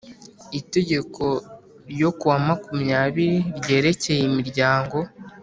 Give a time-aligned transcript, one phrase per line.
[0.59, 1.23] Itegeko
[1.91, 4.97] ryo kuwa makumyabiri ryerekeye imiryango